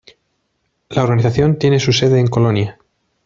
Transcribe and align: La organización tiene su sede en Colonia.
La 0.89 1.03
organización 1.03 1.59
tiene 1.59 1.79
su 1.79 1.93
sede 1.93 2.19
en 2.19 2.25
Colonia. 2.25 2.79